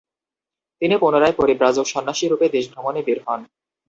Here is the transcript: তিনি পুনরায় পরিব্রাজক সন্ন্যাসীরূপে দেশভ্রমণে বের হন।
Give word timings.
তিনি 0.81 0.95
পুনরায় 0.97 1.35
পরিব্রাজক 1.35 1.85
সন্ন্যাসীরূপে 1.87 2.45
দেশভ্রমণে 2.55 3.01
বের 3.07 3.19
হন। 3.25 3.41